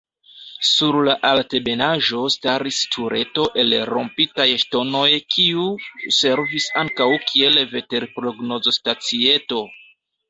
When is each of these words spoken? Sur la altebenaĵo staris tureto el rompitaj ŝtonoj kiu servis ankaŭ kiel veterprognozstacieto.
Sur 0.67 0.95
la 1.07 1.13
altebenaĵo 1.31 2.21
staris 2.35 2.79
tureto 2.95 3.45
el 3.63 3.77
rompitaj 3.91 4.49
ŝtonoj 4.65 5.05
kiu 5.35 5.69
servis 6.21 6.71
ankaŭ 6.85 7.11
kiel 7.29 7.65
veterprognozstacieto. 7.77 9.65